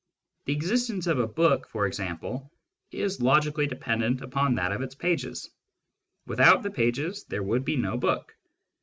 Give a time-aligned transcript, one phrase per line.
[0.45, 2.51] The existence of a book, for example,
[2.89, 5.51] is logically dependent upon that of its pages:
[6.25, 8.33] without the pages there would be no book.